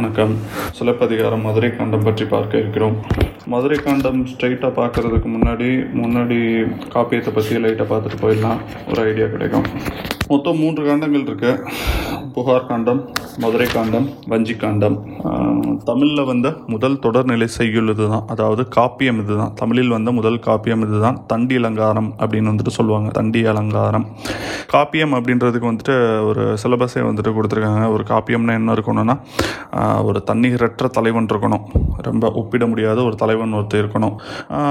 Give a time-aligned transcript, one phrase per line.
[0.00, 0.36] வணக்கம்.
[0.72, 2.94] சிலப்பதிகாரம் மதுரை காண்டம் பற்றி பார்க்க இருக்கிறோம்.
[3.46, 5.68] மதுரை காண்டம் ஸ்ட்ரைட்டாக பார்க்கறதுக்கு முன்னாடி
[6.00, 6.38] முன்னாடி
[6.94, 8.60] காப்பியத்தை பற்றி லைட்டாக பார்த்துட்டு போயிடலாம்.
[8.90, 9.66] ஒரு ஐடியா கிடைக்கும்.
[10.28, 11.68] மொத்தம் மூன்று காண்டங்கள் இருக்கு.
[12.34, 13.08] புகார் காண்டம்
[13.38, 14.96] மதுரை காண்டம் வஞ்சி காண்டம்.
[15.84, 18.24] தமிழில் வந்த முதல் தொடர்நிலை செய்யுள் இதுதான்.
[18.26, 19.52] அதாவது காப்பியம் இதுதான்.
[19.54, 21.18] தமிழில் வந்த முதல் காப்பியம் இதுதான்.
[21.32, 23.10] தண்டி அலங்காரம் அப்படின்னு வந்துட்டு சொல்லுவாங்க.
[23.20, 24.06] தண்டி அலங்காரம்.
[24.72, 25.94] காப்பியம் அப்படின்றதுக்கு வந்துட்டு
[26.26, 27.92] ஒரு சிலபஸே வந்துட்டு கொடுத்துருக்காங்க.
[27.92, 29.16] ஒரு காப்பியம்னா என்ன இருக்கணும்னா
[30.04, 31.64] ஒரு தண்ணீரற்ற தலைவன் இருக்கணும்.
[31.96, 34.16] ரொம்ப ஒப்பிட முடியாத ஒரு தலைவன் ஒருத்தர் இருக்கணும்.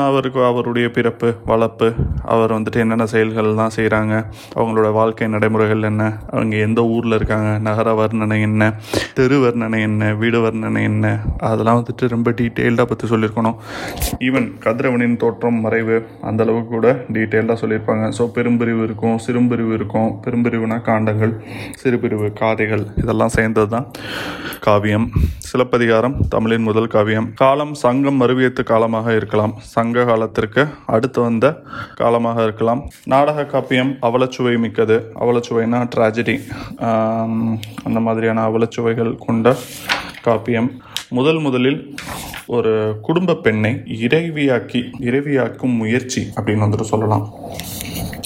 [0.09, 1.93] அவருக்கு அவருடைய பிறப்பு வளர்ப்பு
[2.25, 4.13] அவர் வந்துட்டு என்னென்ன செயல்கள்லாம் செய்கிறாங்க
[4.55, 8.63] அவங்களோட வாழ்க்கை நடைமுறைகள் என்ன அவங்க எந்த ஊரில் இருக்காங்க நகர வர்ணனை என்ன
[9.17, 11.05] தெரு வர்ணனை என்ன வீடு வர்ணனை என்ன
[11.49, 13.57] அதெல்லாம் வந்துட்டு ரொம்ப டீட்டெயில்டாக பற்றி சொல்லியிருக்கணும்.
[14.27, 15.97] ஈவன் கதிரவனின் தோற்றம் மறைவு
[16.29, 18.05] அந்த அளவுக்கு கூட டீட்டெயில்டாக சொல்லியிருப்பாங்க.
[18.19, 20.09] ஸோ பெரும்பிரிவு இருக்கும் சிறும்பிரிவு இருக்கும்.
[20.25, 21.33] பெரும்பிரிவுனா காண்டங்கள்
[21.81, 23.87] சிறுபிரிவு காதைகள் இதெல்லாம் சேர்ந்தது தான்
[24.67, 25.07] காவியம்.
[25.49, 27.27] சிலப்பதிகாரம் தமிழின் முதல் காவியம்.
[27.41, 29.53] காலம் சங்கம் மறுவியத்து காலமாக இருக்கலாம்.
[29.75, 30.63] சங்க காலத்திற்கு
[30.95, 31.45] அடுத்து வந்த
[32.01, 32.81] காலமாக இருக்கலாம்.
[33.13, 34.97] நாடக காப்பியம் அவலச்சுவை மிக்கது.
[35.23, 36.35] அவலச்சுவைனா ட்ராஜடி
[37.87, 39.55] அந்த மாதிரியான அவலச்சுவைகள் கொண்ட
[40.25, 40.69] காப்பியம்.
[41.09, 41.95] முதல் முதலில்
[42.45, 47.33] ஒரு குடும்ப பெண்ணை இறைவியாக்கி இறைவியாக்கும் முயற்சி அப்படின்னு வந்துட்டு சொல்லலாம்.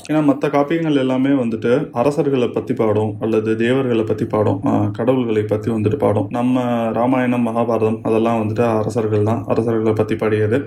[0.09, 4.59] ஏன்னா மற்ற காப்பியங்கள் எல்லாமே வந்துட்டு அரசர்களை பற்றி பாடும் அல்லது தேவர்களை பற்றி பாடும்
[4.97, 6.27] கடவுள்களை பற்றி வந்துட்டு பாடும்.
[6.37, 6.63] நம்ம
[6.97, 9.41] ராமாயணம் மகாபாரதம் அதெல்லாம் வந்துட்டு அரசர்கள் தான்.
[9.53, 10.59] அரசர்களை பற்றி பாடியது.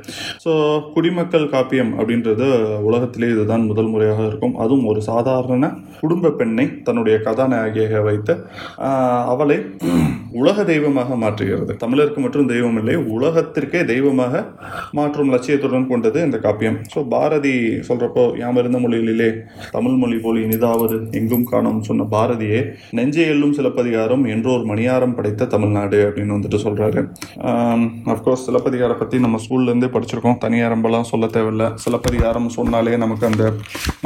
[0.44, 0.52] ஸோ
[0.94, 2.46] குடிமக்கள் காப்பியம் அப்படின்றது
[2.88, 4.56] உலகத்திலே இதுதான் முதல் முறையாக இருக்கும்.
[4.64, 5.70] அதுவும் ஒரு சாதாரண
[6.00, 8.34] குடும்ப பெண்ணை தன்னுடைய கதாநாயகியாக வைத்து
[9.34, 9.58] அவளை
[10.40, 11.74] உலக தெய்வமாக மாற்றுகிறது.
[11.84, 14.42] தமிழருக்கு மட்டும் தெய்வம் இல்லை உலகத்திற்கே தெய்வமாக
[14.98, 16.78] மாற்றும் லட்சியத்துடன் கொண்டது இந்த காப்பியம்.
[16.94, 17.54] ஸோ பாரதி
[17.88, 19.30] சொல்றப்போ யாமிருந்த மொழியிலே
[19.76, 22.62] தமிழ் மொழி போல் இனிதாவது எங்கும் காணும் சொன்ன பாரதியே
[22.98, 27.02] நெஞ்சை எல்லும் சிலப்பதிகாரம் என்றோர் மணியாரம் படைத்த தமிழ்நாடு அப்படின்னு வந்துட்டு சொல்றாரு.
[28.14, 30.40] அஃப்கோர்ஸ் சிலப்பதிகாரம் பத்தி நம்ம ஸ்கூல்லேருந்தே படிச்சிருக்கோம் படிச்சிருக்கோம்.
[30.44, 31.64] தனியாரம்பெல்லாம் சொல்ல தேவையில்ல.
[31.84, 33.44] சிலப்பதிகாரம் சொன்னாலே நமக்கு அந்த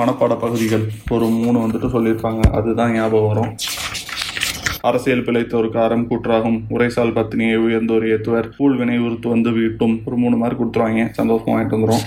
[0.01, 2.43] மனப்பாட பகுதிகள் ஒரு மூணு வந்துட்டு சொல்லியிருப்பாங்க.
[2.59, 3.53] அதுதான் ஞாபகம் வரும்.
[4.89, 6.59] அரசியல் பிழைத்தோருக்கு அறம் கூற்றாகும்.
[6.69, 8.49] உரைசால் பத்தினியை உயர்ந்தோர் ஏத்துவர்.
[8.81, 10.03] வினை உறுத்து வந்து வீட்டும்.
[10.05, 11.05] ஒரு மூணு மார்க் கொடுத்துருவாங்க.
[11.19, 12.05] சந்தோஷமா வாங்கிட்டு வந்துடும்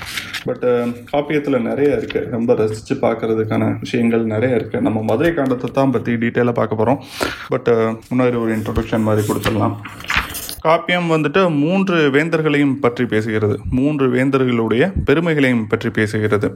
[0.47, 2.27] பட் uh, காப்பியத்தில் நிறைய இருக்கு.
[2.31, 4.81] ரொம்ப ரசித்து பார்க்கறதுக்கான விஷயங்கள் நிறைய இருக்கு.
[4.81, 7.01] நம்ம மதுரை காண்டத்தை தான் பற்றி டீட்டெயிலாக பார்க்க போகிறோம்
[7.49, 9.75] பட் uh, முன்னாடி ஒரு இன்ட்ரொடக்ஷன் மாதிரி கொடுத்துடலாம்.
[10.65, 13.55] காப்பியம் வந்துட்டு மூன்று வேந்தர்களையும் பற்றி பேசுகிறது.
[13.77, 16.47] மூன்று வேந்தர்களுடைய பெருமைகளையும் பற்றி பேசுகிறது.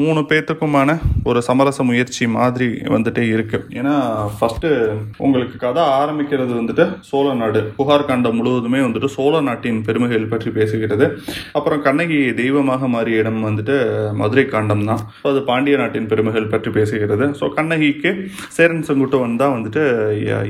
[0.00, 0.96] மூணு பேர்த்துக்குமான
[1.30, 3.60] ஒரு சமரச முயற்சி மாதிரி வந்துட்டே இருக்கு.
[3.78, 3.94] ஏன்னா
[4.38, 4.66] ஃபர்ஸ்ட்
[5.26, 7.62] உங்களுக்கு கதை ஆரம்பிக்கிறது வந்துட்டு சோழ நாடு.
[7.78, 11.08] புகார் காண்டம் முழுவதுமே வந்துட்டு சோழ நாட்டின் பெருமைகள் பற்றி பேசுகிறது.
[11.60, 13.78] அப்புறம் கண்ணகி தெய்வமாக மாறிய இடம் வந்துட்டு
[14.20, 15.02] மதுரை காண்டம் தான்.
[15.32, 17.28] அது பாண்டிய நாட்டின் பெருமைகள் பற்றி பேசுகிறது.
[17.40, 18.12] ஸோ கண்ணகிக்கு
[18.58, 19.82] சேரன் செங்குட்டுவன் தான் வந்துட்டு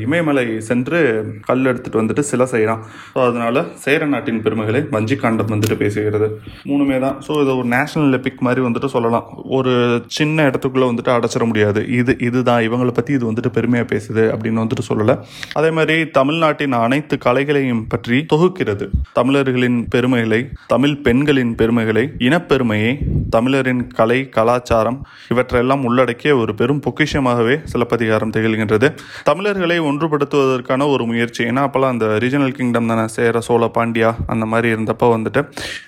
[0.05, 1.01] இமயமலை சென்று
[1.49, 2.83] கல் எடுத்துட்டு வந்துட்டு சில செய்கிறான்
[3.15, 6.29] ஸோ அதனால சேர நாட்டின் பெருமைகளை வஞ்சி காண்டம் வந்துட்டு பேசுகிறது.
[6.71, 7.17] மூணுமே தான்.
[7.27, 9.27] ஸோ இது ஒரு நேஷனல் எபிக் மாதிரி வந்துட்டு சொல்லலாம்.
[9.59, 9.73] ஒரு
[10.19, 11.81] சின்ன இடத்துக்குள்ளே வந்துட்டு அடைச்சிட முடியாது.
[12.01, 12.63] இது இதுதான்.
[12.69, 15.17] இவங்களை பற்றி இது வந்துட்டு பெருமையாக பேசுது அப்படின்னு வந்துட்டு சொல்லலை.
[15.61, 18.87] அதே மாதிரி தமிழ்நாட்டின் அனைத்து கலைகளையும் பற்றி தொகுக்கிறது.
[19.19, 20.41] தமிழர்களின் பெருமைகளை
[20.75, 22.93] தமிழ் பெண்களின் பெருமைகளை இனப்பெருமையை
[23.37, 24.99] தமிழரின் கலை கலாச்சாரம்
[25.33, 28.89] இவற்றையெல்லாம் உள்ளடக்கிய ஒரு பெரும் பொக்கிஷமாகவே சிலப்பதிகாரம் திகழ்கின்றது.
[29.31, 31.43] தமிழர்களை ஒன்றுபடுத்துவதற்கான ஒரு முயற்சி.
[31.45, 33.05] ஏன்னா அப்போல்லாம் அந்த ஒரிஜினல் கிங்டம் தானே?
[33.15, 35.41] சேர சோழ பாண்டியா அந்த மாதிரி இருந்தப்போ வந்துட்டு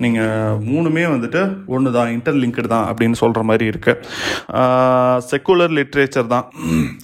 [0.05, 1.41] நீங்கள் மூணுமே வந்துட்டு
[1.75, 6.47] ஒன்று தான் இன்டர்லிங்க்டு தான் அப்படின்னு சொல்கிற மாதிரி இருக்குது செக்குலர் லிட்ரேச்சர் தான்.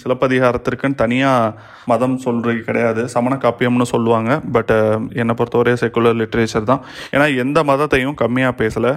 [0.00, 4.72] சிலப்பதிகாரத்திற்குன்னு தனியாக மதம் சொல்கிறது கிடையாது சமண காப்பியம்னு சொல்லுவாங்க பட்
[5.21, 6.82] என்னை பொறுத்தவரை செக்குலர் லிட்ரேச்சர் தான்.
[7.15, 8.93] ஏன்னா எந்த மதத்தையும் கம்மியாக பேசலை.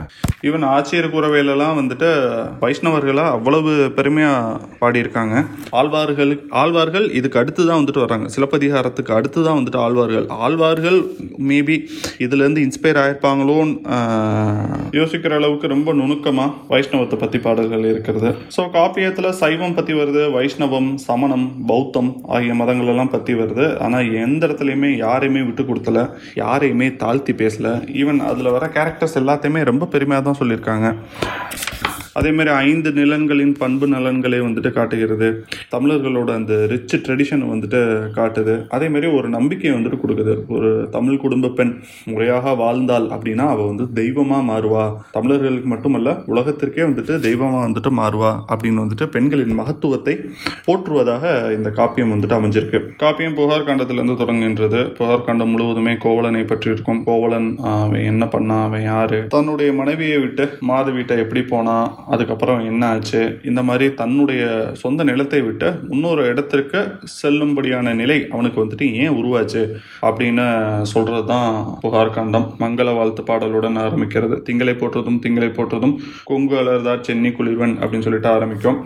[0.47, 2.09] ஈவன் ஆச்சியர் கூறவையிலலாம் வந்துட்டு
[2.63, 5.35] வைஷ்ணவர்களாக அவ்வளவு பெருமையாக பாடியிருக்காங்க.
[5.81, 8.27] ஆழ்வார்கள் ஆழ்வார்கள் இதுக்கு அடுத்து தான் வந்துட்டு வர்றாங்க.
[8.37, 10.27] சிலப்பதிகாரத்துக்கு அடுத்து தான் வந்துட்டு ஆழ்வார்கள்.
[10.45, 10.99] ஆழ்வார்கள்
[11.49, 11.75] மேபி
[12.25, 13.75] இதுலேருந்து இன்ஸ்பயர் ஆயிருப்பாங்களோன்னு
[14.99, 18.31] யோசிக்கிற அளவுக்கு ரொம்ப நுணுக்கமாக வைஷ்ணவத்தை பற்றி பாடல்கள் இருக்கிறது.
[18.55, 23.67] ஸோ காப்பியத்தில் சைவம் பற்றி வருது வைஷ்ணவம் சமணம் பௌத்தம் ஆகிய மதங்கள் எல்லாம் பற்றி வருது.
[23.87, 26.07] ஆனால் எந்த இடத்துலையுமே யாரையுமே விட்டு கொடுத்தல
[26.43, 27.67] யாரையுமே தாழ்த்தி பேசல.
[28.01, 30.87] ஈவன் அதில் வர கேரக்டர்ஸ் எல்லாத்தையுமே ரொம்ப பெருமையாக தான் சொல்லியிருக்காங்க.
[32.19, 35.27] அதேமாதிரி ஐந்து நிலங்களின் பண்பு நலன்களை வந்துட்டு காட்டுகிறது.
[35.73, 37.79] தமிழர்களோட அந்த ரிச் ட்ரெடிஷனை வந்துட்டு
[38.17, 38.55] காட்டுது.
[38.75, 40.20] அதேமாரி ஒரு நம்பிக்கையை வந்துட்டு கொடுக்குது.
[40.55, 41.73] ஒரு தமிழ் குடும்ப பெண்
[42.11, 44.83] முறையாக வாழ்ந்தாள் அப்படின்னா அவள் வந்து தெய்வமாக மாறுவா.
[45.17, 50.15] தமிழர்களுக்கு மட்டுமல்ல உலகத்திற்கே வந்துட்டு தெய்வமாக வந்துட்டு மாறுவா அப்படின்னு வந்துட்டு பெண்களின் மகத்துவத்தை
[50.67, 51.23] போற்றுவதாக
[51.57, 52.81] இந்த காப்பியம் வந்துட்டு அமைஞ்சிருக்கு.
[53.03, 54.81] காப்பியம் புகார் காண்டத்திலிருந்து தொடங்குகின்றது.
[54.99, 57.01] புகார் காண்டம் முழுவதுமே கோவலனை பற்றி இருக்கும்.
[57.09, 59.19] கோவலன் அவன் என்ன பண்ணான் அவன் யாரு?
[59.35, 63.21] தன்னுடைய மனைவியை விட்டு மாது வீட்டை எப்படி போனான் அதுக்கப்புறம் என்ன ஆச்சு?
[63.49, 64.41] இந்த மாதிரி தன்னுடைய
[64.81, 66.79] சொந்த நிலத்தை விட்டு இன்னொரு இடத்திற்கு
[67.21, 69.63] செல்லும்படியான நிலை அவனுக்கு வந்துட்டு ஏன் உருவாச்சு?
[70.11, 70.45] அப்படின்னு
[70.93, 71.49] சொல்கிறது தான்
[71.83, 72.47] புகார் காண்டம்.
[72.63, 74.37] மங்கள வாழ்த்து பாடலுடன் ஆரம்பிக்கிறது.
[74.49, 75.95] திங்களை போற்றதும் திங்களை போற்றதும்
[76.29, 78.79] கொங்கு அலர்தார் சென்னி குளிர்வன் அப்படின்னு சொல்லிட்டு ஆரம்பிக்கும்.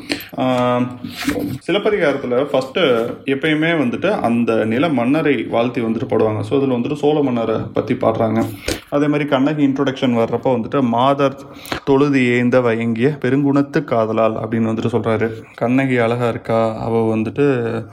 [1.68, 2.81] சிலப்பதிகாரத்தில் ஃபஸ்ட்டு
[3.36, 6.42] எப்பயுமே வந்துட்டு அந்த நில மன்னரை வாழ்த்தி வந்துட்டு பாடுவாங்க.
[6.50, 8.39] ஸோ அதில் வந்துட்டு சோழ மன்னரை பற்றி பாடுறாங்க.
[8.95, 11.38] அதே மாதிரி கண்ணகி இன்ட்ரொடக்ஷன் வர்றப்போ வந்துட்டு மாதர்
[11.88, 15.27] தொழுது ஏந்த வயங்கிய பெருங்குணத்து காதலால் அப்படின்னு வந்துட்டு சொல்கிறாரு
[15.62, 16.60] கண்ணகி அழகா இருக்கா?
[16.86, 17.45] அவள் வந்துட்டு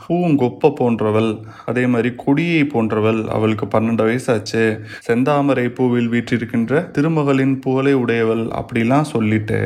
[0.05, 1.31] பூங்கொப்ப போன்றவள்.
[1.71, 3.12] அதே மாதிரி கொடியை போன்றவள்.
[3.37, 4.63] அவளுக்கு பன்னெண்டு வயசாச்சு.
[5.07, 9.59] செந்தாமரை பூவில் வீற்றிருக்கின்ற திருமகளின் புகழை உடையவள் அப்படிலாம் சொல்லிட்டு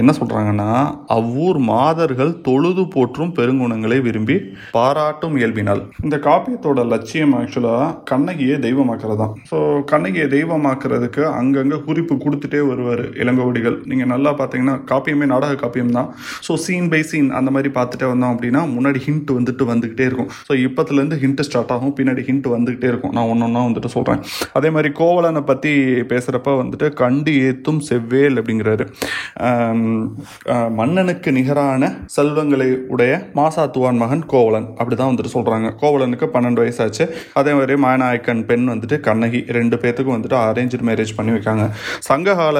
[0.00, 0.70] என்ன சொல்கிறாங்கன்னா
[1.16, 4.36] அவ்வூர் மாதர்கள் தொழுது போற்றும் பெருங்குணங்களை விரும்பி
[4.76, 5.82] பாராட்டும் இயல்பினால்.
[6.06, 9.58] இந்த காப்பியத்தோட லட்சியம் ஆக்சுவலாக கண்ணகியை தெய்வமாக்குறது தான் ஸோ
[9.92, 16.08] கண்ணகியை தெய்வமாக்குறதுக்கு அங்கங்கே குறிப்பு கொடுத்துட்டே வருவார் இளங்கோடிகள் நீங்கள் நல்லா பார்த்தீங்கன்னா காப்பியமே நாடக காப்பியம் தான்
[16.46, 20.30] ஸோ சீன் பை சீன் அந்த மாதிரி பார்த்துட்டே வந்தோம் அப்படின்னா முன்னாடி ஹிண்ட் வந்துட்டு வந்துக்கிட்டே இருக்கும்.
[20.48, 23.14] ஸோ இப்பத்துலேருந்து ஹிண்ட் ஸ்டார்ட் ஆகும் பின்னாடி ஹிண்ட் வந்து வந்துக்கிட்டே இருக்கும்.
[23.16, 24.20] நான் ஒன்று ஒன்றா வந்துட்டு சொல்கிறேன்
[24.58, 25.72] அதே மாதிரி கோவலனை பற்றி
[26.12, 28.84] பேசுகிறப்ப வந்துட்டு கண்டு ஏத்தும் செவ்வேல் அப்படிங்கிறாரு.
[30.78, 31.82] மன்னனுக்கு நிகரான
[32.16, 34.68] செல்வங்களை உடைய மாசாத்துவான் மகன் கோவலன்.
[34.78, 37.04] அப்படி தான் வந்துட்டு சொல்கிறாங்க கோவலனுக்கு பன்னெண்டு வயசாச்சு.
[37.40, 41.64] அதே மாதிரி மாயநாயக்கன் பெண் வந்துட்டு கண்ணகி ரெண்டு பேர்த்துக்கும் வந்துட்டு அரேஞ்சு மேரேஜ் பண்ணி வைக்காங்க.
[42.08, 42.58] சங்ககால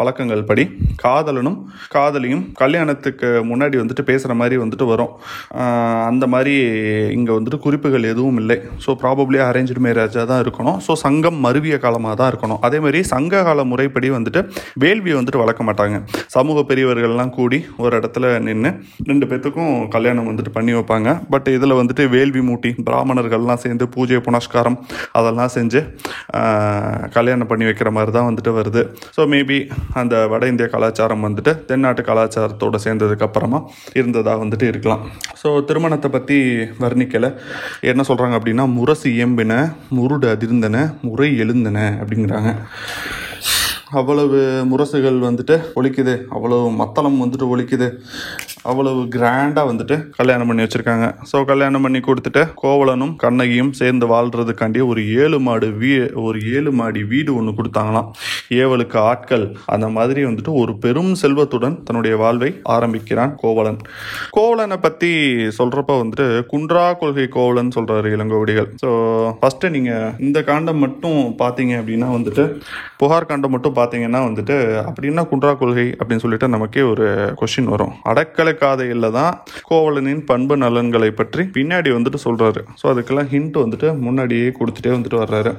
[0.00, 0.64] வழக்கங்கள் படி
[1.04, 1.58] காதலனும்
[1.94, 5.12] காதலியும் கல்யாணத்துக்கு முன்னாடி வந்துட்டு பேசுகிற மாதிரி வந்துட்டு வரும்.
[6.10, 6.54] அந்த மாதிரி
[7.16, 8.56] இங்கே வந்துட்டு குறிப்புகள் எதுவும் இல்லை.
[8.84, 10.78] ஸோ ப்ராபப்ளி அரேஞ்ச் மேரேஜாக தான் இருக்கணும்.
[10.86, 12.60] ஸோ சங்கம் மருவிய காலமாக தான் இருக்கணும்.
[12.68, 14.40] அதே மாதிரி சங்க கால முறைப்படி வந்துட்டு
[14.84, 15.96] வேள்வியை வந்துட்டு வளர்க்க மாட்டாங்க.
[16.36, 18.70] சமூக பெரியவர்கள்லாம் கூடி ஒரு இடத்துல நின்று
[19.10, 21.08] ரெண்டு பேர்த்துக்கும் கல்யாணம் வந்துட்டு பண்ணி வைப்பாங்க.
[21.34, 24.78] பட் இதில் வந்துட்டு வேள்வி மூட்டி பிராமணர்கள்லாம் சேர்ந்து பூஜை புனஸ்காரம்
[25.20, 25.82] அதெல்லாம் செஞ்சு
[27.16, 28.82] கல்யாணம் பண்ணி வைக்கிற மாதிரி தான் வந்துட்டு வருது.
[29.16, 29.58] ஸோ மேபி
[30.02, 33.60] அந்த வட இந்திய கலாச்சாரம் வந்துட்டு தென்னாட்டு கலாச்சாரத்தோடு சேர்ந்ததுக்கப்புறமா
[34.00, 35.02] இருந்ததாக வந்துட்டு இருக்கலாம்.
[35.42, 36.38] ஸோ திருமணத்தை பற்றி
[36.84, 37.30] வர்ணிக்கலை.
[37.92, 39.08] என்ன சொல்கிறாங்க அப்படின்னா முரசு
[39.40, 39.54] இயம்பின
[39.96, 42.50] முருடு அதிர்ந்தன முறை எழுந்தன அப்படிங்கிறாங்க.
[43.98, 44.40] அவ்வளவு
[44.70, 47.86] முரசுகள் வந்துட்டு ஒழிக்குது அவ்வளவு மத்தளம் வந்துட்டு ஒழிக்குது
[48.68, 51.06] அவ்வளவு கிராண்டாக வந்துட்டு கல்யாணம் பண்ணி வச்சுருக்காங்க.
[51.30, 55.92] ஸோ கல்யாணம் பண்ணி கொடுத்துட்டு கோவலனும் கண்ணகியும் சேர்ந்து வாழ்கிறதுக்காண்டி ஒரு ஏழு மாடு வீ
[56.24, 58.08] ஒரு ஏழு மாடி வீடு ஒன்று கொடுத்தாங்களாம்.
[58.62, 59.46] ஏவலுக்கு ஆட்கள்.
[59.74, 63.80] அந்த மாதிரி வந்துட்டு ஒரு பெரும் செல்வத்துடன் தன்னுடைய வாழ்வை ஆரம்பிக்கிறான் கோவலன்.
[64.36, 65.10] கோவலனை பற்றி
[65.58, 68.68] சொல்கிறப்ப வந்துட்டு குன்றா கொள்கை கோவலன் சொல்கிறாரு இளங்கோவடிகள்.
[68.84, 68.90] ஸோ
[69.40, 72.46] ஃபஸ்ட்டு நீங்கள் இந்த காண்டம் மட்டும் பார்த்தீங்க அப்படின்னா வந்துட்டு
[73.02, 74.58] புகார் காண்டம் மட்டும் பார்த்தீங்கன்னா வந்துட்டு
[74.88, 77.06] அப்படின்னா குன்றா கொள்கை அப்படின்னு சொல்லிட்டு நமக்கே ஒரு
[77.42, 77.94] கொஷின் வரும்.
[78.10, 84.48] அடக்கலை காதையில் தான் கோவலனின் பண்பு நலன்களை பற்றி பின்னாடி வந்துட்டு சொல்கிறாரு ஸோ அதுக்கெல்லாம் ஹிண்ட் வந்துட்டு முன்னாடியே
[84.60, 85.52] கொடுத்துட்டே வந்துட்டு வர்றாரு.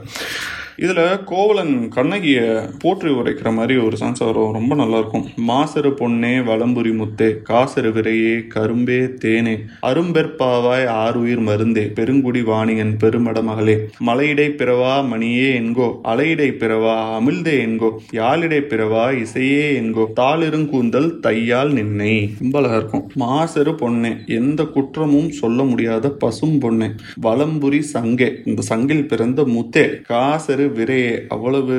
[0.81, 2.45] இதில் கோவலன் கண்ணகியை
[2.79, 5.25] போற்றி உரைக்கிற மாதிரி ஒரு சான்ஸ் வரும் ரொம்ப நல்லாயிருக்கும்.
[5.47, 13.75] மாசரு பொன்னே வளம்புரி முத்தே காசரு விரையே கரும்பே தேனே அரும்பெற்பாவாய் ஆறுயிர் மருந்தே பெருங்குடி வாணியன் பெருமட மகளே
[14.05, 22.15] மலையிடை பிறவா மணியே என்கோ அலையிடை பிறவா அமிழ்தே என்கோ யாழிடை பிறவா இசையே என்கோ தாளிருங்கூந்தல் தையால் நின்னை.
[22.39, 26.89] ரொம்ப அழகா இருக்கும் மாசரு பொன்னே எந்த குற்றமும் சொல்ல முடியாத பசும் பொன்னே
[27.21, 31.75] வளம்புரி சங்கே இந்த சங்கில் பிறந்த முத்தே காசரு விரையே அவ்வளவு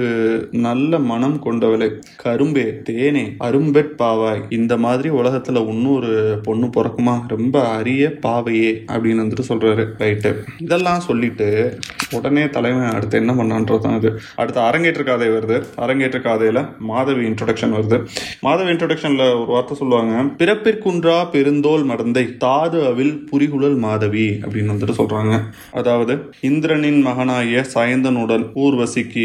[0.51, 1.89] நல்ல மனம் கொண்டவளே.
[2.17, 4.43] கரும்பே தேனே அரும்பெட் பாவாய்.
[4.49, 7.15] இந்த மாதிரி உலகத்துல இன்னொரு பொண்ணு பிறக்குமா?
[7.29, 10.31] ரொம்ப அரிய பாவையே அப்படின்னு வந்துட்டு சொல்றாரு ரைட்டு.
[10.59, 11.79] இதெல்லாம் சொல்லிட்டு
[12.13, 14.21] உடனே தலைவன் அடுத்து என்ன பண்ணான்றது தான் இது.
[14.37, 15.65] அடுத்து அரங்கேற்ற காதை வருது.
[15.77, 17.99] அரங்கேற்ற காதையில மாதவி இன்ட்ரொடக்ஷன் வருது.
[18.41, 20.15] மாதவி இன்ட்ரொடக்ஷன்ல ஒரு வார்த்தை சொல்லுவாங்க.
[20.45, 25.41] பிறப்பிற்குன்றா பெருந்தோல் மடந்தை தாது அவில் புரிகுழல் மாதவி அப்படின்னு வந்துட்டு சொல்றாங்க.
[25.73, 28.45] அதாவது இந்திரனின் மகனாகிய சயந்தனுடன்
[28.83, 29.25] ஊர்வசிக்கு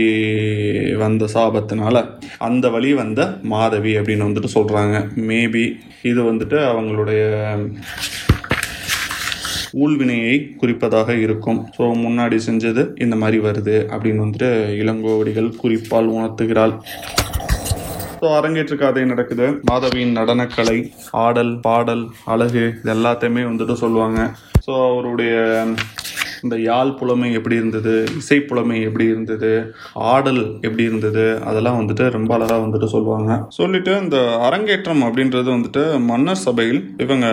[1.01, 1.95] வந்த சாபத்தினால
[2.47, 3.21] அந்த வழி வந்த
[3.51, 4.95] மாதவி அப்படின்னு வந்துட்டு சொல்றாங்க.
[5.29, 5.63] மேபி
[6.09, 7.21] இது வந்துட்டு அவங்களுடைய
[9.83, 11.59] ஊழ்வினையை குறிப்பதாக இருக்கும்.
[11.77, 14.51] ஸோ முன்னாடி செஞ்சது இந்த மாதிரி வருது அப்படின்னு வந்துட்டு
[14.83, 16.75] இளங்கோவடிகள் குறிப்பால் உணர்த்துகிறாள்.
[18.21, 19.47] ஸோ அரங்கேற்று கதை நடக்குது.
[19.71, 20.77] மாதவியின் நடனக்கலை
[21.25, 24.21] ஆடல் பாடல் அழகு இது எல்லாத்தையுமே வந்துட்டு சொல்லுவாங்க.
[24.67, 25.35] ஸோ அவருடைய
[26.47, 29.51] இந்த யாழ் புலமை எப்படி இருந்தது இசை புலமை எப்படி இருந்தது
[30.11, 33.31] ஆடல் எப்படி இருந்தது அதெல்லாம் வந்துட்டு ரொம்ப அழகாக வந்துட்டு சொல்லுவாங்க.
[33.57, 37.27] சொல்லிட்டு இந்த அரங்கேற்றம் அப்படின்றது வந்துட்டு மன்னர் சபையில் இவங்க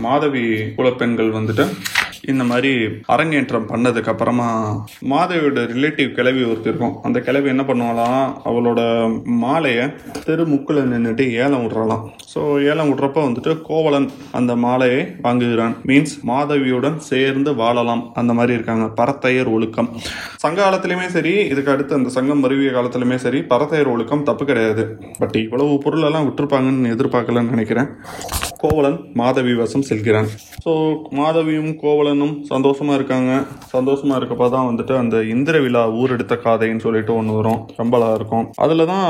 [0.00, 0.44] மாதவி
[0.78, 1.66] குலப்பெண்கள் வந்துட்டு
[2.32, 2.70] இந்த மாதிரி
[3.14, 4.48] அரங்கேற்றம் பண்ணதுக்கு அப்புறமா
[5.12, 6.96] மாதவியோட ரிலேட்டிவ் கிளவி ஒருத்தர் இருக்கும்.
[7.06, 8.80] அந்த கிளவி என்ன பண்ணுவாளாம் அவளோட
[9.44, 9.84] மாலையை
[10.26, 14.08] தெரு முக்கில் நின்றுட்டு ஏலம் விட்றலாம் ஸோ ஏலம் விட்றப்ப வந்துட்டு கோவலன்
[14.38, 15.74] அந்த மாலையை வாங்குகிறான்.
[15.90, 18.02] மீன்ஸ் மாதவியுடன் சேர்ந்து வாழலாம்.
[18.20, 18.86] அந்த மாதிரி இருக்காங்க.
[19.00, 19.88] பரத்தையர் ஒழுக்கம்.
[20.44, 24.84] சங்க காலத்திலையுமே சரி இதுக்கு அடுத்து அந்த சங்கம் மருவிய காலத்திலுமே சரி பரத்தையர் ஒழுக்கம் தப்பு கிடையாது.
[25.22, 27.90] பட் இவ்வளவு பொருளெல்லாம் விட்டுருப்பாங்கன்னு எதிர்பார்க்கலன்னு நினைக்கிறேன்.
[28.62, 30.30] கோவலன் மாதவி வசம் செல்கிறான்.
[30.64, 30.72] ஸோ
[31.18, 33.32] மாதவியும் கோவலன் பொண்ணும் சந்தோஷமாக இருக்காங்க.
[33.72, 37.60] சந்தோஷமாக இருக்கப்போ தான் வந்துட்டு அந்த இந்திர விழா ஊரெடுத்த காதைன்னு சொல்லிட்டு ஒன்று வரும்.
[37.80, 38.46] ரொம்ப இருக்கும்.
[38.64, 39.06] அதில் தான்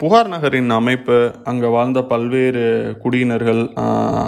[0.00, 1.16] புகார் நகரின் அமைப்பு
[1.50, 2.62] அங்கே வாழ்ந்த பல்வேறு
[3.04, 3.62] குடியினர்கள்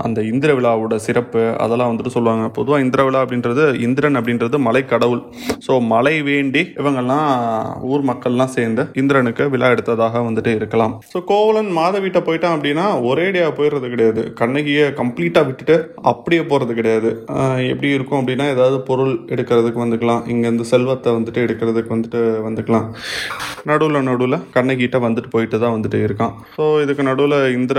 [0.07, 2.47] அந்த இந்திர விழாவோட சிறப்பு அதெல்லாம் வந்துட்டு சொல்லுவாங்க.
[2.59, 5.23] பொதுவாக இந்திர விழா அப்படின்றது இந்திரன் அப்படின்றது மலை கடவுள்
[5.67, 7.31] ஸோ மலை வேண்டி இவங்கெல்லாம்
[7.93, 10.97] ஊர் மக்கள்லாம் சேர்ந்து இந்திரனுக்கு விழா எடுத்ததாக வந்துட்டு இருக்கலாம்.
[11.13, 14.25] ஸோ கோவலன் மாதவீட்டை போயிட்டான் அப்படின்னா ஒரேடியாக போயிடுறது கிடையாது.
[14.43, 15.79] கண்ணகியை கம்ப்ளீட்டாக விட்டுட்டு
[16.13, 17.13] அப்படியே போகிறது கிடையாது.
[17.73, 20.23] எப்படி இருக்கும் அப்படின்னா ஏதாவது பொருள் எடுக்கிறதுக்கு வந்துக்கலாம்.
[20.35, 22.89] இங்கேருந்து செல்வத்தை வந்துட்டு எடுக்கிறதுக்கு வந்துட்டு வந்துக்கலாம்.
[23.71, 26.33] நடுவில் நடுவில் கண்ணகிட்ட வந்துட்டு போயிட்டு தான் வந்துட்டு இருக்கான்.
[26.57, 27.79] ஸோ இதுக்கு நடுவில் இந்திர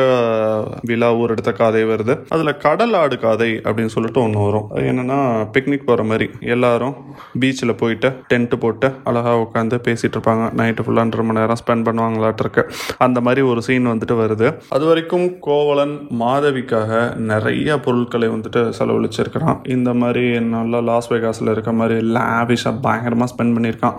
[0.89, 2.13] விழா ஊர் எடுத்த காதை வருது.
[2.35, 4.67] அதில் கடல் ஆடு காதை அப்படின்னு சொல்லிட்டு ஒன்று வரும்.
[4.75, 5.19] அது
[5.55, 6.27] பிக்னிக் போகிற மாதிரி.
[6.55, 6.95] எல்லாரும்
[7.41, 10.45] பீச்சில் போயிட்டு டென்ட்டு போட்டு அழகாக உட்காந்து பேசிகிட்டு இருப்பாங்க.
[10.59, 12.63] நைட்டு ஃபுல்லாக ரெண்டு மணி நேரம் ஸ்பெண்ட் பண்ணுவாங்களாட்டிருக்கு
[13.05, 14.47] அந்த மாதிரி ஒரு சீன் வந்துட்டு வருது.
[14.75, 16.91] அது வரைக்கும் கோவலன் மாதவிக்காக
[17.31, 19.59] நிறைய பொருட்களை வந்துட்டு செலவழிச்சிருக்கிறான்.
[19.75, 20.25] இந்த மாதிரி
[20.55, 23.97] நல்லா லாஸ் வேகாஸில் இருக்க மாதிரி லேவிஷாக பயங்கரமாக ஸ்பெண்ட் பண்ணியிருக்கான்.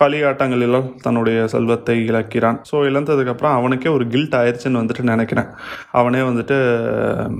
[0.00, 0.78] களியாட்டங்களில்
[1.24, 2.56] தன்னுடைய செல்வத்தை இழக்கிறான்.
[2.70, 5.46] ஸோ இழந்ததுக்கப்புறம் அவனுக்கே ஒரு கில்ட் ஆயிடுச்சுன்னு வந்துட்டு நினைக்கிறேன்.
[5.98, 6.56] அவனே வந்துட்டு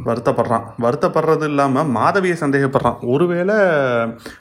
[0.06, 0.64] வருத்தப்படுறான்.
[0.84, 2.96] வருத்தப்படுறது இல்லாமல் மாதவியை சந்தேகப்படுறான்.
[3.14, 3.56] ஒருவேளை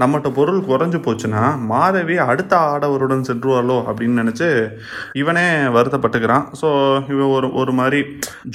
[0.02, 4.48] நம்மகிட்ட பொருள் குறைஞ்சு போச்சுன்னா மாதவி அடுத்த ஆடவருடன் சென்றுவாளோ அப்படின்னு நினச்சி
[5.22, 5.46] இவனே
[5.78, 6.46] வருத்தப்பட்டுக்கிறான்.
[6.62, 6.70] ஸோ
[7.14, 8.00] இவன் ஒரு ஒரு மாதிரி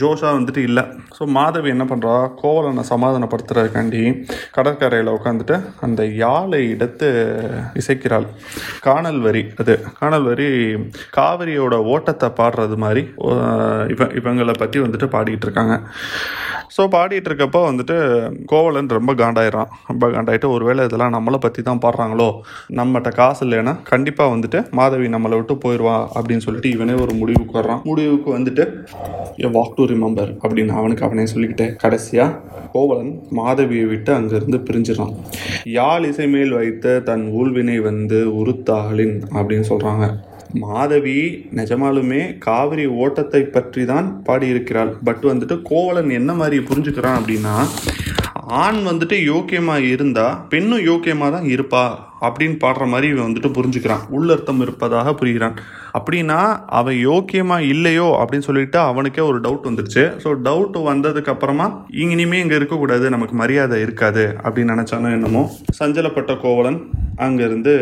[0.03, 0.87] ஜோஷாக வந்துட்டு இல்லை.
[1.19, 4.03] ஸோ மாதவி என்ன பண்ணுறா கோவலனை சமாதானப்படுத்துறதுக்காண்டி
[4.59, 7.11] கடற்கரையில் உட்காந்துட்டு அந்த யாழை எடுத்து
[7.83, 8.29] இசைக்கிறாள்.
[8.89, 9.77] காணல் வரி அது.
[10.01, 10.51] காணல் வரி
[11.19, 13.03] காவிரியோட ஓட்டத்தை பாடுறது மாதிரி
[13.93, 15.75] இப்போ இவங்களை பற்றி வந்துட்டு பாடிக்கிட்டு இருக்காங்க.
[16.77, 17.95] ஸோ பாடிட்டு இருக்கப்போ வந்துட்டு
[18.51, 22.29] கோவலன் ரொம்ப காண்டாயிரான் ரொம்ப காண்டாயிட்டு ஒருவேளை இதெல்லாம் நம்மளை பற்றி தான் பாடுறாங்களோ?
[22.79, 27.83] நம்மகிட்ட காசு இல்லைன்னா கண்டிப்பாக வந்துட்டு மாதவி நம்மளை விட்டு போயிடுவா அப்படின்னு சொல்லிட்டு இவனே ஒரு முடிவுக்கு வர்றான்.
[27.91, 28.67] முடிவுக்கு வந்துட்டு
[29.57, 35.13] வாக் டு ரிமெம்பர் அப்படின்னு அவனுக்கு அவனே சொல்லிக்கிட்டு கடைசியாக கோவலன் மாதவியை விட்டு அங்கேருந்து பிரிஞ்சிடறான்.
[35.79, 40.07] யாழ் இசை மேல் வைத்த தன் ஊழ்வினை வந்து உருத்தாளின் அப்படின்னு சொல்கிறாங்க
[40.55, 44.93] மாதவி நிஜமாலுமே காவிரி ஓட்டத்தை பற்றி தான் பாடியிருக்கிறாள்.
[45.05, 47.55] பட் வந்துட்டு கோவலன் என்ன மாதிரி புரிஞ்சுக்கிறான் அப்படின்னா
[48.65, 52.08] ஆண் வந்துட்டு யோக்கியமாக இருந்தால் பெண்ணும் யோக்கியமாக தான் இருப்பா.
[52.27, 54.05] அப்படின்னு பாடுற மாதிரி இவன் வந்துட்டு புரிஞ்சுக்கிறான்.
[54.19, 55.57] உள்ளர்த்தம் இருப்பதாக புரிகிறான்.
[55.99, 56.39] அப்படின்னா
[56.79, 60.05] அவன் யோக்கியமாக இல்லையோ அப்படின்னு சொல்லிட்டு அவனுக்கே ஒரு டவுட் வந்துருச்சு.
[60.25, 61.67] ஸோ டவுட் வந்ததுக்கு அப்புறமா
[62.05, 65.43] இனிமே இங்கே இருக்கக்கூடாது நமக்கு மரியாதை இருக்காது அப்படின்னு நினச்சானோ என்னமோ
[65.81, 66.81] சஞ்சலப்பட்ட கோவலன்
[67.27, 67.73] அங்கேருந்து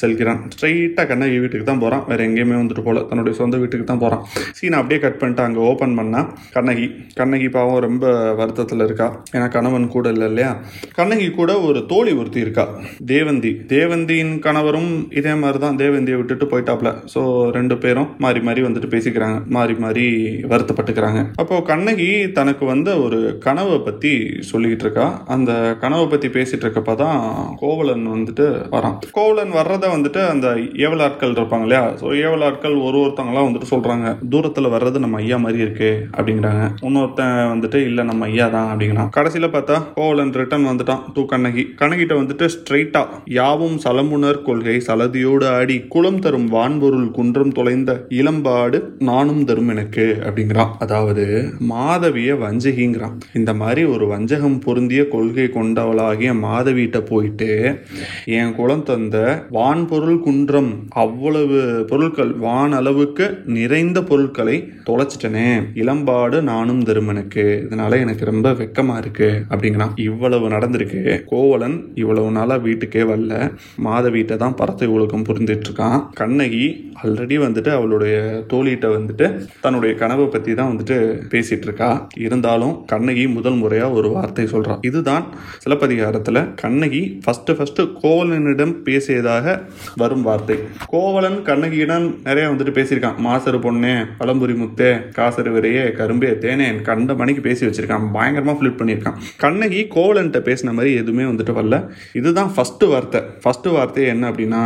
[0.00, 0.40] செல்கிறான்.
[0.54, 4.24] ஸ்ட்ரைட்டாக கண்ணகி வீட்டுக்கு தான் போகிறான் வேறு எங்கேயுமே வந்துட்டு போகல தன்னுடைய சொந்த வீட்டுக்கு தான் போகிறான்
[4.58, 6.86] சீனை அப்படியே கட் பண்ணிட்டு அங்கே ஓப்பன் பண்ணால் கண்ணகி.
[7.20, 8.06] கண்ணகி பாவம் ரொம்ப
[8.40, 9.06] வருத்தத்தில் இருக்கா.
[9.36, 10.50] ஏன்னா கணவன் கூட இல்லை இல்லையா?
[10.98, 12.66] கண்ணகி கூட ஒரு தோழி ஒருத்தி இருக்கா.
[13.12, 13.52] தேவந்தி.
[13.82, 16.90] தேவந்தியின் கணவரும் இதே மாதிரி தான் தேவந்தியை விட்டுட்டு போயிட்டாப்ல.
[17.12, 17.20] ஸோ
[17.56, 19.36] ரெண்டு பேரும் மாறி மாறி வந்துட்டு பேசிக்கிறாங்க.
[19.56, 20.04] மாறி மாறி
[20.52, 21.20] வருத்தப்பட்டுக்கிறாங்க.
[21.42, 22.08] அப்போ கண்ணகி
[22.38, 24.12] தனக்கு வந்த ஒரு கனவை பற்றி
[24.50, 25.06] சொல்லிக்கிட்டு இருக்கா.
[25.34, 27.20] அந்த கனவை பற்றி பேசிட்டு இருக்கப்ப தான்
[27.62, 28.96] கோவலன் வந்துட்டு வரான்.
[29.18, 30.48] கோவலன் வர்றத வந்துட்டு அந்த
[30.84, 31.82] ஏவலாட்கள் இருப்பாங்க இல்லையா?
[32.02, 36.64] ஸோ ஏவலாட்கள் ஒரு ஒருத்தவங்களாம் வந்துட்டு சொல்கிறாங்க தூரத்தில் வர்றது நம்ம ஐயா மாதிரி இருக்கு அப்படிங்கிறாங்க.
[36.88, 39.10] இன்னொருத்தன் வந்துட்டு இல்லை நம்ம ஐயா தான் அப்படிங்கிறான்.
[39.18, 41.02] கடைசியில் பார்த்தா கோவலன் ரிட்டர்ன் வந்துட்டான்.
[41.16, 41.66] தூ கண்ணகி.
[41.82, 43.04] கண்ணகிட்ட வந்துட்டு ஸ்ட்ரைட்டா
[43.40, 50.70] யாவும் சலமுனர் கொள்கை சலதியோடு ஆடி குளம் தரும் வான்பொருள் குன்றம் தொலைந்த இளம்பாடு நானும் தரும் எனக்கு அப்படிங்கிறான்.
[50.78, 53.18] அதாவது மாதவிய வஞ்சகிங்கிறான்.
[53.34, 57.80] இந்த மாதிரி ஒரு வஞ்சகம் பொருந்திய கொள்கை கொண்டவளாகிய மாதவிட்ட போயிட்டு
[58.24, 65.62] என் குளம் தந்த வான்பொருள் குன்றம் அவ்வளவு பொருட்கள் வான் அளவுக்கு நிறைந்த பொருட்களை தொலைச்சிட்டனே.
[65.74, 70.00] இளம்பாடு நானும் தருமனுக்கு இதனால எனக்கு ரொம்ப வெக்கமா இருக்கு அப்படிங்கிறான்.
[70.00, 71.24] இவ்வளவு நடந்திருக்கு.
[71.24, 73.52] கோவலன் இவ்வளவு நாளா வீட்டுக்கே வரல.
[73.86, 75.98] மாதவிகிட்ட தான் பரத்தை ஒழுக்கம் புரிந்துட்டுருக்கான்.
[76.20, 76.64] கண்ணகி
[77.02, 78.16] ஆல்ரெடி வந்துட்டு அவளுடைய
[78.52, 79.26] தோழிகிட்ட வந்துட்டு
[79.64, 80.96] தன்னுடைய கனவை பற்றி தான் வந்துட்டு
[81.32, 81.90] பேசிகிட்டு இருக்கா
[82.26, 85.24] இருந்தாலும் கண்ணகி முதல் முறையாக ஒரு வார்த்தை சொல்கிறான் இதுதான்
[85.64, 89.56] சிலப்பதிகாரத்தில் கண்ணகி ஃபஸ்ட்டு ஃபஸ்ட்டு கோவலனிடம் பேசியதாக
[90.02, 90.56] வரும் வார்த்தை.
[90.94, 93.18] கோவலன் கண்ணகியிடம் நிறைய வந்துட்டு பேசியிருக்கான்.
[93.28, 98.06] மாசரு பொண்ணே பழம்புரி முத்தே காசரு விரையே கரும்பே தேனே கண்ட மணிக்கு பேசி வச்சிருக்கான்.
[98.16, 99.18] பயங்கரமாக ஃபிளிட் பண்ணியிருக்கான்.
[99.44, 101.78] கண்ணகி கோவலன்ட்ட பேசின மாதிரி எதுவுமே வந்துட்டு வரல.
[102.20, 103.20] இதுதான் ஃபஸ்ட்டு வார்த்தை.
[103.52, 104.60] ஃபஸ்ட்டு வார்த்தை என்ன அப்படின்னா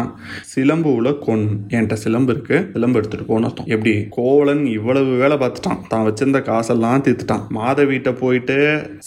[0.51, 2.57] சிலம்பு உல கொன் என்கிட்ட சிலம்பு இருக்கு.
[2.75, 3.69] சிலம்பு எடுத்துட்டு போன அர்த்தம்.
[3.75, 3.95] எப்படி?
[4.17, 5.81] கோவலன் இவ்வளவு வேலை பார்த்துட்டான்.
[5.93, 7.43] தான் வச்சிருந்த காசெல்லாம் தீர்த்துட்டான்.
[7.93, 8.57] வீட்டை போயிட்டு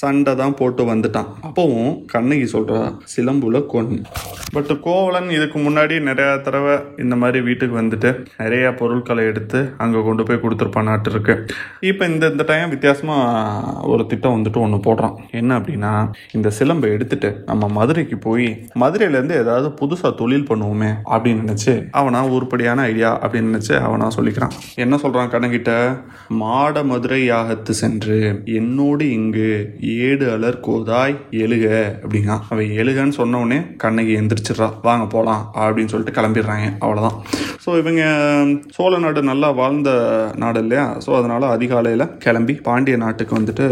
[0.01, 1.29] சண்டை தான் போட்டு வந்துட்டான்.
[1.47, 2.81] அப்பவும் கண்ணகி சொல்றா
[3.13, 3.93] சிலம்புல கொன்
[4.55, 10.23] பட் கோவலன் இதுக்கு முன்னாடி நிறையா தடவை இந்த மாதிரி வீட்டுக்கு வந்துட்டு நிறைய பொருட்களை எடுத்து அங்கே கொண்டு
[10.27, 11.35] போய் கொடுத்துருப்பானாட்டு இருக்கு.
[11.89, 15.15] இப்போ இந்த இந்த டைம் வித்தியாசமாக ஒரு திட்டம் வந்துட்டு ஒன்று போடுறான்.
[15.41, 15.93] என்ன அப்படின்னா
[16.37, 18.47] இந்த சிலம்பை எடுத்துட்டு நம்ம மதுரைக்கு போய்
[18.83, 24.55] மதுரையிலேருந்து ஏதாவது புதுசாக தொழில் பண்ணுவோமே அப்படின்னு நினச்சி அவனா உருப்படியான ஐடியா அப்படின்னு நினச்சி அவனா சொல்லிக்கிறான்.
[24.75, 25.71] என்ன சொல்கிறான் கண்ணகிட்ட?
[26.41, 28.17] மாட மதுரை யாகத்து சென்று
[28.59, 31.65] என்னோடு இங்கு ஏடு அலர் கோதாய் எழுக
[32.03, 34.69] அப்படிங்க அவன் எழுகன்னு சொன்ன கண்ணகி எந்திரிச்சிடுறா.
[34.81, 36.67] வாங்க போகலாம் அப்படின்னு சொல்லிட்டு கிளம்பிடுறாங்க.
[36.79, 37.17] அவ்வளோதான்
[37.65, 38.03] ஸோ இவங்க
[38.75, 39.89] சோழ நாடு நல்லா வாழ்ந்த
[40.43, 40.85] நாடு இல்லையா?
[41.05, 43.65] ஸோ அதனால் அதிகாலையில் கிளம்பி பாண்டிய நாட்டுக்கு வந்துட்டு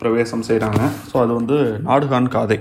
[0.00, 1.56] பிரவேசம் செய்கிறாங்க ஸோ அது வந்து
[1.88, 2.58] நாடுகான் காதை.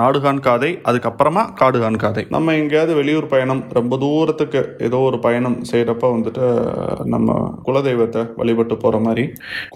[0.00, 2.09] நாடுகான் காதை அதுக்கப்புறமா காடுகான் காதை.
[2.34, 6.44] நம்ம எங்கேயாவது வெளியூர் பயணம் ரொம்ப தூரத்துக்கு ஏதோ ஒரு பயணம் செய்கிறப்ப வந்துட்டு
[7.14, 7.38] நம்ம
[7.68, 9.26] குலதெய்வத்தை வழிபட்டு போகிற மாதிரி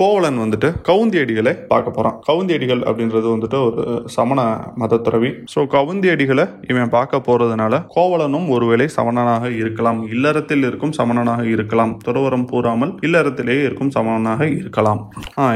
[0.02, 3.82] கோவலன் வந்துட்டு கவுந்தியடிகளை பார்க்க போகிறான் கவுந்தியடிகள் அப்படின்றது வந்துட்டு ஒரு
[4.16, 4.40] சமண
[4.82, 10.00] மத துறவி ஸோ கவுந்தியடிகளை இவன் பார்க்க போகிறதுனால கோவலனும் ஒருவேளை சமணனாக இருக்கலாம்.
[10.14, 11.92] இல்லறத்தில் இருக்கும் சமணனாக இருக்கலாம்.
[12.06, 15.00] துறவரம் பூராமல் இல்லறத்திலே இருக்கும் சமணனாக இருக்கலாம்.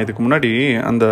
[0.02, 0.50] இதுக்கு முன்னாடி
[0.90, 1.06] அந்த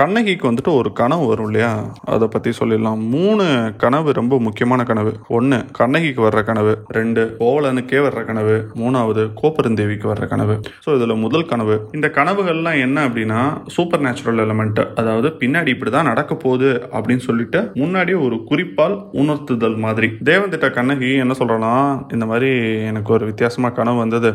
[0.00, 1.72] கண்ணகிக்கு வந்துட்டு ஒரு கனவு வரும் இல்லையா?
[2.14, 3.02] அதை பற்றி சொல்லிடலாம்.
[3.14, 3.46] மூணு
[3.84, 5.10] கனவு ரொம்ப முக்கியமான கனவு.
[5.36, 6.72] ஒன்று கண்ணகிக்கு வர்ற கனவு.
[6.96, 8.54] ரெண்டு கோவலனுக்கே வர்ற கனவு.
[8.80, 10.54] மூணாவது கோப்பெருந்தேவிக்கு வர்ற கனவு.
[10.84, 11.76] ஸோ இதில் முதல் கனவு.
[11.96, 13.38] இந்த கனவுகள்லாம் என்ன அப்படின்னா
[13.74, 19.78] சூப்பர் நேச்சுரல் எலமெண்ட் அதாவது பின்னாடி இப்படி தான் நடக்க போகுது அப்படின்னு சொல்லிட்டு முன்னாடி ஒரு குறிப்பால் உணர்த்துதல்
[19.86, 20.10] மாதிரி.
[20.30, 21.72] தேவந்திட்ட கண்ணகி என்ன சொல்கிறனா
[22.16, 22.50] இந்த மாதிரி
[22.90, 24.32] எனக்கு ஒரு வித்தியாசமாக கனவு வந்தது.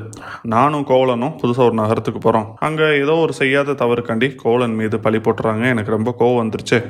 [0.55, 5.21] நானும் கோவலனும் புதுசாக ஒரு நகரத்துக்கு போகிறோம் அங்கே ஏதோ ஒரு செய்யாத தவறு கண்டி கோவலன் மீது பழி
[5.27, 5.63] போட்டுறாங்க.
[5.75, 6.81] எனக்கு ரொம்ப கோவம் வந்துருச்சு.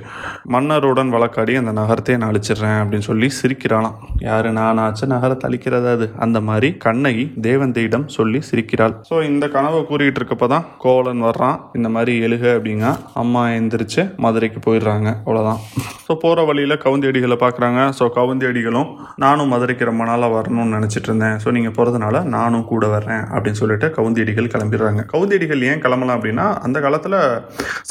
[0.56, 3.96] மன்னருடன் வழக்காடி அந்த நகரத்தையே நான் அழிச்சிடுறேன் அப்படின்னு சொல்லி சொல்லி சிரிக்கிறாளாம்.
[4.26, 6.06] யாரு நானாச்ச நகரத்தை அழிக்கிறது அது?
[6.24, 8.94] அந்த மாதிரி கண்ணகி தேவந்தையிடம் சொல்லி சிரிக்கிறாள்.
[9.10, 11.56] ஸோ இந்த கனவை கூறிட்டு இருக்கப்ப தான் கோவலன் வர்றான்.
[11.78, 12.88] இந்த மாதிரி எழுக அப்படிங்க.
[13.22, 15.08] அம்மா எந்திரிச்சு மதுரைக்கு போயிடுறாங்க.
[15.26, 15.62] அவ்வளோதான்
[16.08, 18.92] ஸோ போகிற வழியில் கவுந்தியடிகளை பார்க்குறாங்க ஸோ கவுந்தியடிகளும்
[19.24, 21.36] நானும் மதுரைக்கு ரொம்ப நாளாக வரணும்னு நினச்சிட்டு இருந்தேன்.
[21.44, 25.02] ஸோ நீங்கள் போகிறதுனால நானும் கூட வர்றேன் அப்படின்னு சொல்லிட்டு கவுந்தியடிகள் கிளம்பிடுறாங்க.
[25.16, 27.18] கவுந்தியடிகள் ஏன் கிளம்பலாம் அப்படின்னா அந்த காலத்தில்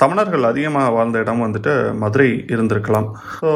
[0.03, 3.11] சமணர்கள் அதிகமாக வாழ்ந்த இடம் வந்துட்டு மதுரை இருந்திருக்கலாம்.
[3.43, 3.51] ஸோ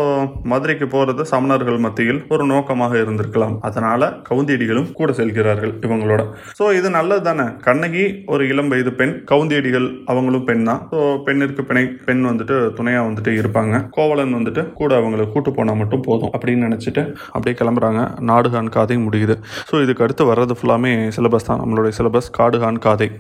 [0.53, 3.55] மதுரைக்கு போகிறது சமணர் சமணர்கள் மத்தியில் ஒரு நோக்கமாக இருந்திருக்கலாம்.
[3.69, 6.23] அதனால் கவுந்தியடிகளும் கூட செல்கிறார்கள் இவங்களோட.
[6.59, 7.47] ஸோ இது நல்லது தானே?
[7.67, 10.81] கண்ணகி ஒரு இளம் வயது பெண் கவுந்தியடிகள் அவங்களும் பெண் தான்.
[10.93, 13.83] ஸோ பெண்ணிற்கு பிணை பெண் வந்துட்டு துணையாக வந்துட்டு இருப்பாங்க.
[13.97, 18.03] கோவலன் வந்துட்டு கூட அவங்களை கூட்டு போனால் மட்டும் போதும் அப்படின்னு நினச்சிட்டு அப்படியே கிளம்புறாங்க.
[18.31, 19.37] நாடுகான் காதை முடியுது.
[19.71, 21.63] ஸோ இதுக்கு அடுத்து வர்றது ஃபுல்லாமே சிலபஸ் தான்.
[21.65, 23.11] நம்மளுடைய சிலபஸ் காடுகான் காதை.